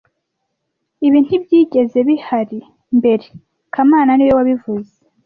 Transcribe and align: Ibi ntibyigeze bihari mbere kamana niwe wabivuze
Ibi 1.07 1.19
ntibyigeze 1.25 1.97
bihari 2.07 2.59
mbere 2.97 3.25
kamana 3.73 4.11
niwe 4.13 4.33
wabivuze 4.37 4.93